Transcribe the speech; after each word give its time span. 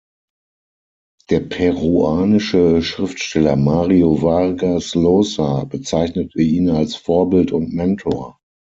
Der 1.29 1.41
peruanische 1.41 2.81
Schriftsteller 2.81 3.55
Mario 3.55 4.23
Vargas 4.23 4.95
Llosa 4.95 5.65
bezeichnete 5.65 6.41
ihn 6.41 6.71
als 6.71 6.95
Vorbild 6.95 7.51
und 7.51 7.71
Mentor. 7.71 8.39